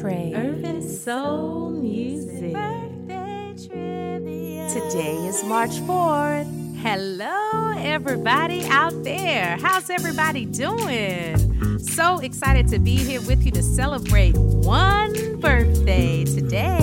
Trey. 0.00 0.32
Urban 0.34 0.80
Soul 0.80 1.72
Music. 1.72 2.54
Birthday 2.54 3.54
trivia. 3.68 4.68
Today 4.70 5.16
is 5.26 5.44
March 5.44 5.72
4th. 5.72 6.48
Hello, 6.78 7.74
everybody 7.76 8.64
out 8.64 9.04
there. 9.04 9.58
How's 9.60 9.90
everybody 9.90 10.46
doing? 10.46 11.78
So 11.80 12.18
excited 12.20 12.68
to 12.68 12.78
be 12.78 12.96
here 12.96 13.20
with 13.20 13.44
you 13.44 13.50
to 13.52 13.62
celebrate 13.62 14.38
one 14.38 15.38
birthday 15.38 16.24
today. 16.24 16.78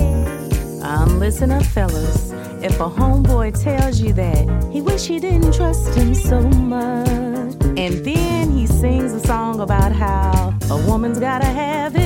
Um, 0.84 1.18
listen 1.18 1.50
up, 1.50 1.64
fellas. 1.64 2.30
If 2.62 2.78
a 2.78 2.88
homeboy 2.88 3.60
tells 3.60 4.00
you 4.00 4.12
that 4.12 4.70
he 4.72 4.80
wish 4.80 5.06
he 5.06 5.18
didn't 5.18 5.54
trust 5.54 5.92
him 5.96 6.14
so 6.14 6.40
much, 6.40 7.08
and 7.08 8.04
then 8.04 8.52
he 8.52 8.68
sings 8.68 9.12
a 9.12 9.20
song 9.26 9.58
about 9.58 9.90
how 9.90 10.54
a 10.70 10.86
woman's 10.86 11.18
gotta 11.18 11.46
have 11.46 11.96
it, 11.96 11.97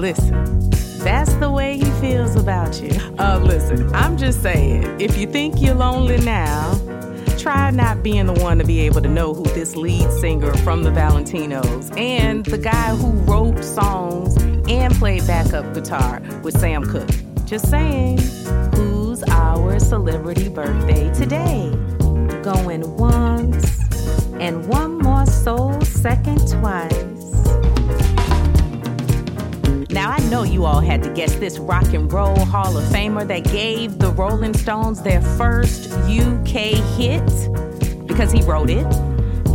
listen. 0.00 0.70
That's 1.00 1.32
the 1.34 1.50
way 1.50 1.76
he 1.76 1.84
feels 2.00 2.34
about 2.34 2.80
you. 2.82 2.90
Uh, 3.18 3.38
listen, 3.42 3.94
I'm 3.94 4.16
just 4.16 4.42
saying, 4.42 5.00
if 5.00 5.18
you 5.18 5.26
think 5.26 5.60
you're 5.60 5.74
lonely 5.74 6.16
now, 6.18 6.74
try 7.38 7.70
not 7.70 8.02
being 8.02 8.24
the 8.26 8.32
one 8.34 8.58
to 8.58 8.64
be 8.64 8.80
able 8.80 9.02
to 9.02 9.08
know 9.08 9.34
who 9.34 9.44
this 9.44 9.76
lead 9.76 10.10
singer 10.12 10.54
from 10.58 10.84
the 10.84 10.90
Valentinos 10.90 11.94
and 11.98 12.46
the 12.46 12.56
guy 12.56 12.94
who 12.96 13.10
wrote 13.30 13.62
songs 13.62 14.36
and 14.68 14.94
played 14.94 15.26
backup 15.26 15.74
guitar 15.74 16.22
with 16.42 16.58
Sam 16.58 16.84
Cooke. 16.84 17.10
Just 17.44 17.68
saying, 17.68 18.18
who's 18.74 19.22
our 19.24 19.78
celebrity 19.78 20.48
birthday 20.48 21.12
today? 21.12 21.70
Going 22.42 22.96
once 22.96 23.78
and 24.40 24.66
one 24.66 24.98
more 24.98 25.26
soul 25.26 25.78
second 25.82 26.48
twice. 26.48 27.09
Know 30.30 30.44
you 30.44 30.64
all 30.64 30.80
had 30.80 31.02
to 31.02 31.10
guess 31.10 31.34
this 31.36 31.58
rock 31.58 31.92
and 31.92 32.12
roll 32.12 32.38
Hall 32.44 32.76
of 32.76 32.84
Famer 32.84 33.26
that 33.26 33.42
gave 33.50 33.98
the 33.98 34.12
Rolling 34.12 34.54
Stones 34.54 35.02
their 35.02 35.20
first 35.20 35.90
UK 35.92 36.78
hit 36.96 38.06
because 38.06 38.30
he 38.30 38.40
wrote 38.42 38.70
it. 38.70 38.86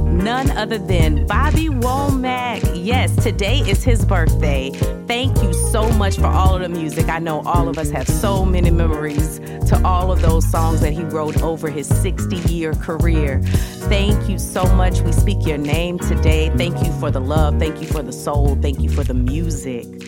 None 0.05 0.51
other 0.51 0.77
than 0.77 1.25
Bobby 1.27 1.69
Womack. 1.69 2.61
Yes, 2.75 3.15
today 3.23 3.59
is 3.59 3.85
his 3.85 4.03
birthday. 4.03 4.69
Thank 5.07 5.41
you 5.41 5.53
so 5.53 5.89
much 5.93 6.17
for 6.17 6.27
all 6.27 6.55
of 6.55 6.61
the 6.61 6.69
music. 6.69 7.07
I 7.07 7.19
know 7.19 7.41
all 7.45 7.69
of 7.69 7.77
us 7.77 7.89
have 7.91 8.07
so 8.07 8.45
many 8.45 8.69
memories 8.69 9.39
to 9.69 9.81
all 9.85 10.11
of 10.11 10.21
those 10.21 10.49
songs 10.51 10.81
that 10.81 10.91
he 10.91 11.03
wrote 11.03 11.41
over 11.41 11.69
his 11.69 11.87
60 11.87 12.35
year 12.53 12.73
career. 12.73 13.39
Thank 13.87 14.29
you 14.29 14.37
so 14.37 14.65
much. 14.75 14.99
We 15.01 15.13
speak 15.13 15.45
your 15.45 15.57
name 15.57 15.99
today. 15.99 16.51
Thank 16.57 16.85
you 16.85 16.91
for 16.99 17.11
the 17.11 17.21
love. 17.21 17.59
Thank 17.59 17.81
you 17.81 17.87
for 17.87 18.03
the 18.03 18.13
soul. 18.13 18.57
Thank 18.61 18.81
you 18.81 18.89
for 18.89 19.05
the 19.05 19.13
music. 19.13 20.04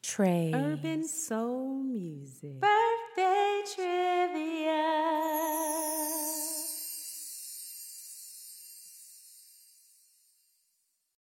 Trey. 0.08 0.54
Urban 0.56 1.06
Soul 1.06 1.84
Music. 1.84 2.62
Birthday 2.62 3.62
trivia. 3.76 4.47